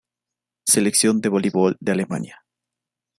Selección 0.65 1.21
de 1.21 1.29
voleibol 1.29 1.77
de 1.79 1.91
Alemania 1.91 2.43